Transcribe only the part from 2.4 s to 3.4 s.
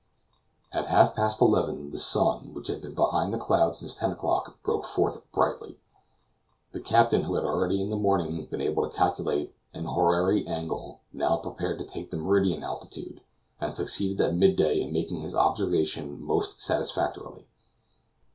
which had been behind the